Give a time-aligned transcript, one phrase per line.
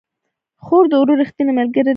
[0.63, 1.89] خور د ورور ريښتينې ملګرې ده